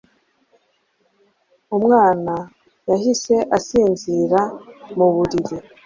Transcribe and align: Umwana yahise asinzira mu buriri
Umwana 1.77 2.33
yahise 2.89 3.35
asinzira 3.57 4.39
mu 4.97 5.07
buriri 5.15 5.55